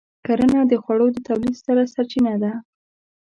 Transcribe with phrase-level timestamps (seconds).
[0.25, 2.51] کرنه د خوړو د تولید ستره سرچینه ده.